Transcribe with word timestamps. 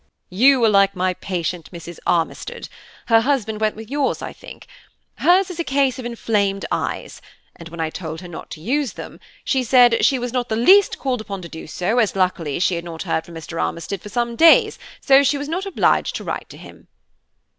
"You 0.31 0.65
are 0.65 0.69
like 0.69 0.95
my 0.95 1.13
patient, 1.13 1.69
Mrs. 1.69 1.99
Armistead–her 2.07 3.21
husband 3.21 3.61
went 3.61 3.75
with 3.75 3.91
yours, 3.91 4.19
I 4.19 4.33
think–hers 4.33 5.51
is 5.51 5.59
a 5.59 5.63
case 5.63 5.99
of 5.99 6.05
inflamed 6.05 6.65
eyes; 6.71 7.21
and 7.55 7.69
when 7.69 7.79
I 7.79 7.91
told 7.91 8.21
her 8.21 8.27
not 8.27 8.49
to 8.49 8.61
use 8.61 8.93
them, 8.93 9.19
she 9.43 9.63
said 9.63 10.03
'she 10.03 10.17
was 10.17 10.33
not 10.33 10.49
the 10.49 10.55
least 10.55 10.97
called 10.97 11.21
upon 11.21 11.43
to 11.43 11.49
do 11.49 11.67
so, 11.67 11.99
as 11.99 12.15
luckily 12.15 12.57
she 12.57 12.73
had 12.73 12.83
not 12.83 13.03
heard 13.03 13.27
from 13.27 13.35
Mr. 13.35 13.61
Armistead 13.61 14.01
for 14.01 14.09
some 14.09 14.35
days, 14.35 14.79
so 15.01 15.21
she 15.21 15.37
was 15.37 15.47
not 15.47 15.67
obliged 15.67 16.15
to 16.15 16.23
write 16.23 16.49
to 16.49 16.57
him'." 16.57 16.87